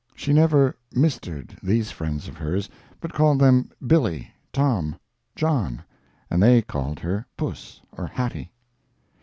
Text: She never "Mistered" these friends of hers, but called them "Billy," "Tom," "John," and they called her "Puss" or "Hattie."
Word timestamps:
She 0.15 0.33
never 0.33 0.75
"Mistered" 0.91 1.55
these 1.61 1.91
friends 1.91 2.27
of 2.27 2.35
hers, 2.35 2.67
but 2.99 3.13
called 3.13 3.37
them 3.37 3.69
"Billy," 3.85 4.31
"Tom," 4.51 4.95
"John," 5.35 5.83
and 6.27 6.41
they 6.41 6.63
called 6.63 6.97
her 7.01 7.27
"Puss" 7.37 7.81
or 7.91 8.07
"Hattie." 8.07 8.51